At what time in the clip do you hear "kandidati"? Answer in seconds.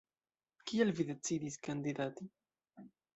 1.67-2.27